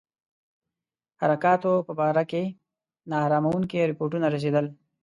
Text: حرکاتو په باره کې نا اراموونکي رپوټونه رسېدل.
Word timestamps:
حرکاتو 1.21 1.73
په 1.87 1.91
باره 1.99 2.23
کې 2.31 2.43
نا 3.09 3.17
اراموونکي 3.25 3.77
رپوټونه 3.91 4.25
رسېدل. 4.35 4.65